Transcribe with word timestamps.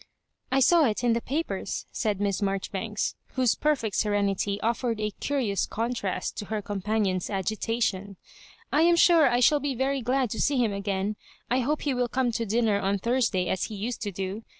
"I 0.51 0.61
saw 0.61 0.85
it 0.85 1.03
in 1.03 1.13
the 1.13 1.21
papers," 1.21 1.85
said 1.91 2.19
Miss 2.19 2.41
Marjori 2.41 2.71
banks, 2.71 3.13
whose 3.35 3.53
perfect 3.53 3.95
serenity 3.97 4.59
offered 4.61 4.99
a 4.99 5.11
curious 5.19 5.67
contrast 5.67 6.35
to 6.37 6.45
her 6.45 6.59
companion's 6.59 7.29
agitation. 7.29 8.17
"I 8.73 8.81
am 8.81 8.95
sure 8.95 9.29
I 9.29 9.41
shall 9.41 9.59
be 9.59 9.75
very 9.75 10.01
glad 10.01 10.31
to 10.31 10.41
see 10.41 10.57
him 10.57 10.73
again. 10.73 11.17
I 11.51 11.59
hope 11.59 11.83
he 11.83 11.93
will 11.93 12.07
come 12.07 12.31
to 12.31 12.47
dinner 12.47 12.79
on 12.79 12.97
Thursday 12.97 13.47
as 13.47 13.65
he 13.65 13.75
used 13.75 14.01
to 14.01 14.11
do. 14.11 14.41